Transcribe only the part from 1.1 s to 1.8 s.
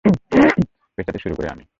শুরু করি আমি।